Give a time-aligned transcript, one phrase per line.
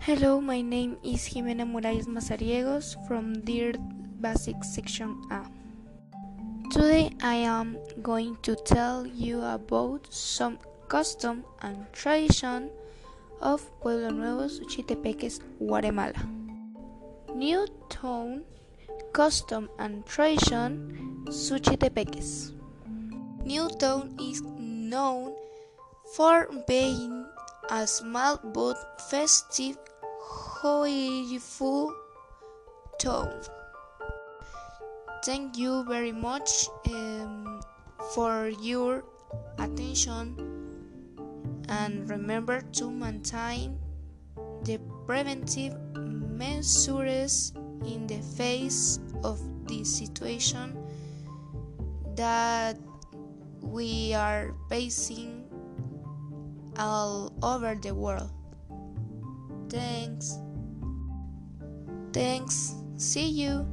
[0.00, 3.76] Hello, my name is Jimena Morales Mazariegos from DIRT
[4.20, 5.42] Basic Section A.
[6.70, 12.70] Today I am going to tell you about some custom and tradition
[13.40, 16.22] of Pueblo Nuevo, Suchitepéquez, Guatemala.
[17.34, 18.44] New town,
[19.12, 22.52] custom and tradition, Suchitepéquez.
[23.44, 25.34] New town is known
[26.14, 27.26] for being
[27.70, 29.76] a small but festive,
[30.62, 31.92] joyful
[32.98, 33.40] tone.
[35.24, 37.60] Thank you very much um,
[38.14, 39.02] for your
[39.58, 40.38] attention
[41.68, 43.78] and remember to maintain
[44.62, 47.52] the preventive measures
[47.84, 50.78] in the face of the situation
[52.14, 52.78] that
[53.60, 55.35] we are facing
[56.78, 58.30] all over the world.
[59.68, 60.38] Thanks.
[62.12, 62.74] Thanks.
[62.96, 63.66] See you.